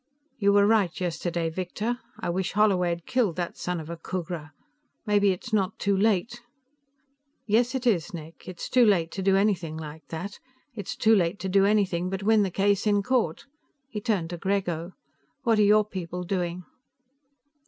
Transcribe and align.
"You 0.39 0.51
were 0.53 0.65
right 0.65 0.99
yesterday, 0.99 1.51
Victor. 1.51 1.99
I 2.19 2.31
wish 2.31 2.53
Holloway'd 2.53 3.05
killed 3.05 3.35
that 3.35 3.55
son 3.55 3.79
of 3.79 3.87
a 3.87 3.95
Khooghra. 3.97 4.49
Maybe 5.05 5.29
it's 5.29 5.53
not 5.53 5.77
too 5.77 5.95
late" 5.95 6.41
"Yes, 7.45 7.75
it 7.75 7.85
is, 7.85 8.11
Nick. 8.11 8.47
It's 8.47 8.67
too 8.67 8.83
late 8.83 9.11
to 9.11 9.21
do 9.21 9.35
anything 9.35 9.77
like 9.77 10.07
that. 10.07 10.39
It's 10.73 10.95
too 10.95 11.15
late 11.15 11.37
to 11.41 11.49
do 11.49 11.65
anything 11.65 12.09
but 12.09 12.23
win 12.23 12.41
the 12.41 12.49
case 12.49 12.87
in 12.87 13.03
court." 13.03 13.45
He 13.89 14.01
turned 14.01 14.31
to 14.31 14.39
Grego. 14.39 14.93
"What 15.43 15.59
are 15.59 15.61
your 15.61 15.85
people 15.85 16.23
doing?" 16.23 16.63